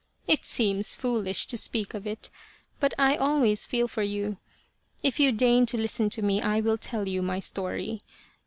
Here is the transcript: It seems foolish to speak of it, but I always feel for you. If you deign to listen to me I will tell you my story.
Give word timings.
It 0.27 0.45
seems 0.45 0.95
foolish 0.95 1.45
to 1.45 1.57
speak 1.57 1.93
of 1.93 2.07
it, 2.07 2.31
but 2.79 2.91
I 2.97 3.17
always 3.17 3.65
feel 3.65 3.87
for 3.87 4.01
you. 4.01 4.37
If 5.03 5.19
you 5.19 5.31
deign 5.31 5.67
to 5.67 5.77
listen 5.77 6.09
to 6.09 6.23
me 6.23 6.41
I 6.41 6.59
will 6.59 6.77
tell 6.79 7.07
you 7.07 7.21
my 7.21 7.37
story. 7.39 7.99